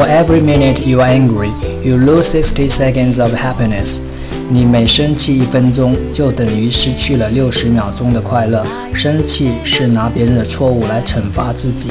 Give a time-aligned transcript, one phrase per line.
[0.00, 1.50] for every minute you are angry
[1.84, 4.00] you lose sixty seconds of happiness
[4.48, 8.64] 你每生气一分钟就等于失去了六十秒钟的快乐
[8.94, 11.90] 生气是拿别人的错误来惩罚自己